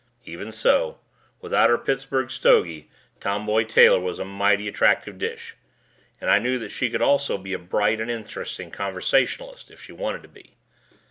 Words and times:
Even 0.25 0.51
so, 0.51 0.97
without 1.41 1.69
her 1.69 1.77
Pittsburgh 1.77 2.31
stogie, 2.31 2.89
Tomboy 3.19 3.63
Taylor 3.65 3.99
was 3.99 4.17
a 4.17 4.25
mighty 4.25 4.67
attractive 4.67 5.19
dish, 5.19 5.53
and 6.19 6.27
I 6.27 6.39
knew 6.39 6.57
that 6.57 6.71
she 6.71 6.89
could 6.89 7.03
also 7.03 7.37
be 7.37 7.53
a 7.53 7.59
bright 7.59 8.01
and 8.01 8.09
interesting 8.09 8.71
conversationalist 8.71 9.69
if 9.69 9.79
she 9.79 9.91
wanted 9.91 10.23
to 10.23 10.27
be. 10.27 10.55